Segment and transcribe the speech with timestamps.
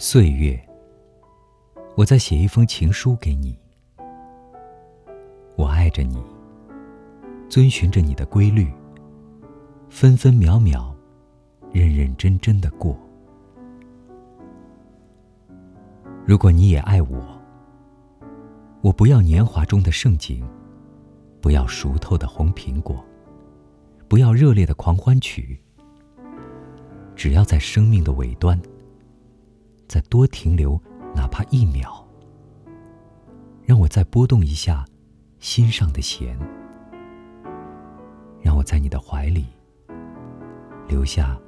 [0.00, 0.56] 岁月，
[1.96, 3.58] 我在写一封情书给你。
[5.56, 6.22] 我爱着你，
[7.48, 8.72] 遵循着你的规律，
[9.88, 10.94] 分分秒秒，
[11.72, 12.96] 认认真真的过。
[16.24, 17.20] 如果你也爱我，
[18.82, 20.46] 我不要年华中的盛景，
[21.40, 23.04] 不要熟透的红苹果，
[24.06, 25.60] 不要热烈的狂欢曲，
[27.16, 28.56] 只要在生命的尾端。
[29.88, 30.78] 再多停留，
[31.14, 32.06] 哪怕一秒，
[33.64, 34.84] 让我再拨动一下
[35.38, 36.38] 心上的弦，
[38.42, 39.46] 让我在你的怀里
[40.86, 41.40] 留下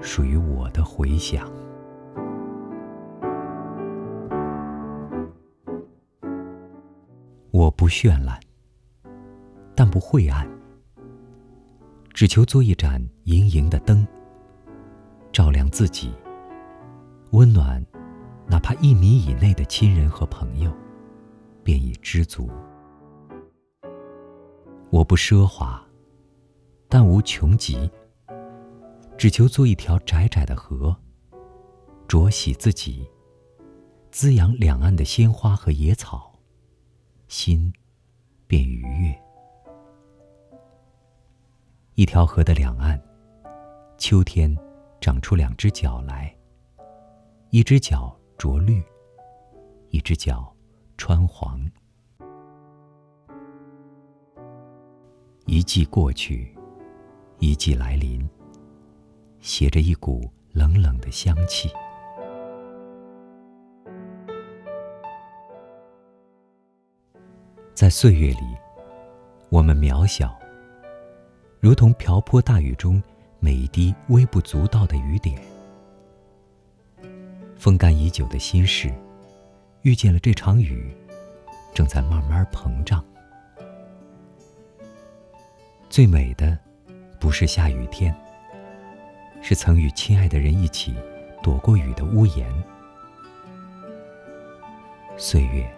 [0.00, 1.48] 属于我的回响。
[7.52, 8.38] 我不绚烂，
[9.76, 10.46] 但不晦暗，
[12.12, 14.04] 只求做一盏盈盈的灯，
[15.30, 16.12] 照亮自己。
[17.32, 17.84] 温暖，
[18.46, 20.72] 哪怕一米以内的亲人和朋友，
[21.64, 22.48] 便已知足。
[24.90, 25.84] 我不奢华，
[26.88, 27.90] 但无穷极，
[29.18, 30.96] 只求做一条窄窄的河，
[32.06, 33.04] 濯洗自己，
[34.12, 36.32] 滋养两岸的鲜花和野草，
[37.26, 37.72] 心
[38.46, 39.12] 便愉悦。
[41.96, 43.02] 一条河的两岸，
[43.98, 44.56] 秋天
[45.00, 46.35] 长出两只脚来。
[47.56, 48.84] 一只脚着绿，
[49.88, 50.54] 一只脚
[50.98, 51.58] 穿黄。
[55.46, 56.54] 一季过去，
[57.38, 58.28] 一季来临，
[59.40, 61.70] 携着一股冷冷的香气。
[67.72, 68.54] 在岁月里，
[69.48, 70.38] 我们渺小，
[71.58, 73.02] 如同瓢泼大雨中
[73.40, 75.40] 每一滴微不足道的雨点。
[77.58, 78.92] 风干已久的心事，
[79.82, 80.94] 遇见了这场雨，
[81.74, 83.04] 正在慢慢膨胀。
[85.88, 86.56] 最美的，
[87.18, 88.14] 不是下雨天，
[89.42, 90.94] 是曾与亲爱的人一起
[91.42, 92.46] 躲过雨的屋檐。
[95.16, 95.68] 岁月，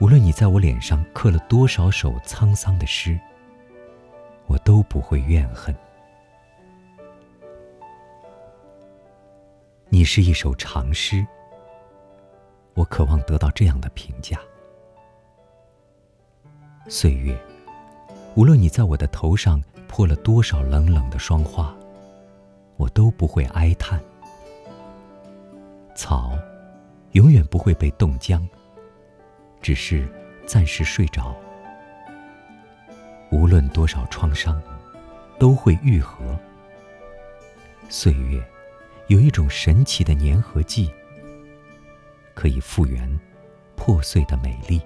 [0.00, 3.18] 无论你在我脸上刻了多少首沧桑的诗，
[4.46, 5.74] 我都不会怨恨。
[10.04, 11.26] 是一首长诗，
[12.74, 14.38] 我渴望得到这样的评价。
[16.88, 17.36] 岁月，
[18.34, 21.74] 无论你在我的头上泼了多少冷冷的霜花，
[22.76, 24.00] 我都不会哀叹。
[25.94, 26.36] 草，
[27.12, 28.46] 永远不会被冻僵，
[29.62, 30.06] 只是
[30.44, 31.34] 暂时睡着。
[33.30, 34.60] 无论多少创伤，
[35.38, 36.38] 都会愈合。
[37.88, 38.44] 岁月。
[39.08, 40.90] 有一种神奇的粘合剂，
[42.34, 43.20] 可以复原
[43.76, 44.80] 破碎的美丽。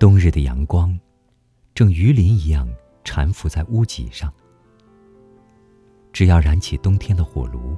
[0.00, 0.98] 冬日的阳光，
[1.74, 2.68] 正鱼鳞一样
[3.04, 4.32] 缠附在屋脊上。
[6.12, 7.76] 只要燃起冬天的火炉，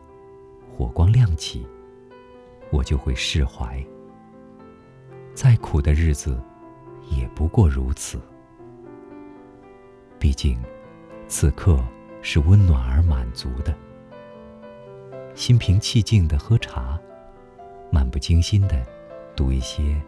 [0.74, 1.66] 火光亮起，
[2.70, 3.84] 我就会释怀。
[5.34, 6.42] 再苦的日子，
[7.10, 8.18] 也不过如此。
[10.18, 10.58] 毕竟，
[11.28, 11.78] 此刻。
[12.28, 13.72] 是温暖而满足的，
[15.36, 16.98] 心平气静的喝茶，
[17.88, 18.84] 漫不经心的
[19.36, 20.02] 读一些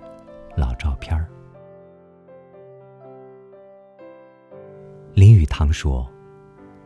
[0.57, 1.25] 老照片。
[5.15, 6.11] 林语堂说：“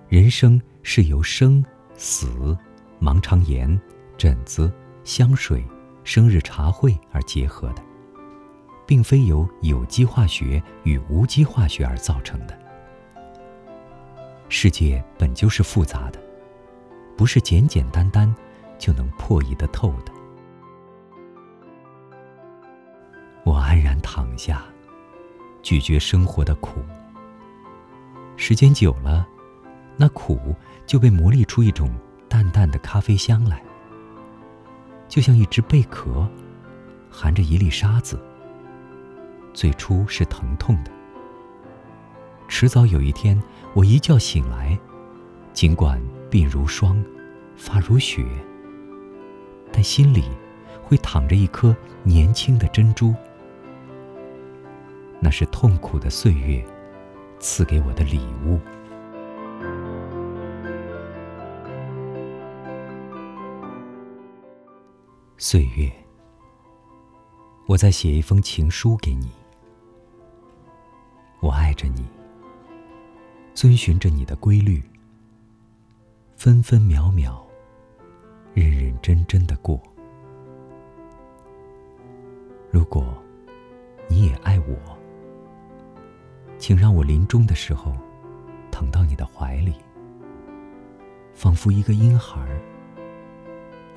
[0.07, 1.65] 人生是由生、
[1.95, 2.55] 死、
[3.01, 3.81] 盲肠炎、
[4.19, 4.71] 疹子、
[5.03, 5.65] 香水、
[6.05, 7.83] 生日茶会而结合的，
[8.87, 12.55] 并非由有机化学与无机化学而造成的。”
[14.55, 16.21] 世界本就是复杂的，
[17.17, 18.33] 不是简简单单
[18.79, 20.13] 就能破译得透的。
[23.45, 24.63] 我安然躺下，
[25.63, 26.83] 咀嚼生活的苦。
[28.37, 29.27] 时间久了，
[29.97, 30.55] 那苦
[30.87, 31.91] 就被磨砺出一种
[32.29, 33.63] 淡淡的咖啡香来，
[35.09, 36.29] 就像一只贝壳，
[37.11, 38.23] 含着一粒沙子。
[39.55, 40.93] 最初是疼痛的。
[42.55, 44.79] 迟早有一天，我一觉醒来，
[45.55, 45.99] 尽管
[46.31, 47.03] 鬓如霜，
[47.57, 48.23] 发如雪，
[49.73, 50.23] 但心里
[50.85, 53.15] 会躺着一颗年轻的珍珠。
[55.19, 56.63] 那是痛苦的岁月
[57.41, 58.61] 赐给我的礼物。
[65.39, 65.91] 岁月，
[67.67, 69.33] 我在写一封情书给你，
[71.41, 72.07] 我爱着你。
[73.55, 74.83] 遵循着你的规律，
[76.37, 77.41] 分分秒秒，
[78.55, 79.81] 认认真真的过。
[82.71, 83.15] 如果
[84.09, 84.77] 你也爱我，
[86.59, 87.93] 请让我临终的时候
[88.71, 89.75] 疼到你的怀里，
[91.35, 92.41] 仿佛一个婴孩，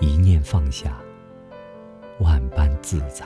[0.01, 0.97] 一念放下，
[2.19, 3.25] 万般自在。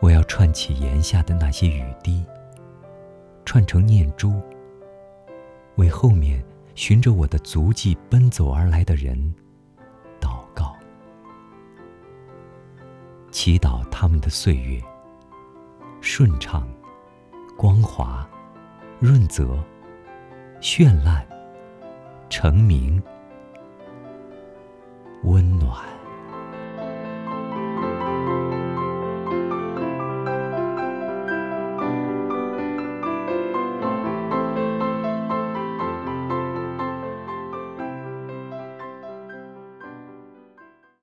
[0.00, 2.24] 我要串起檐下的那些雨滴，
[3.46, 4.42] 串成念珠，
[5.76, 6.44] 为后面
[6.74, 9.16] 循着我的足迹奔走而来的人
[10.20, 10.76] 祷告，
[13.30, 14.82] 祈祷他们的岁月
[16.00, 16.68] 顺畅、
[17.56, 18.28] 光滑、
[18.98, 19.56] 润泽、
[20.60, 21.24] 绚烂、
[22.28, 23.00] 成名、
[25.22, 25.95] 温暖。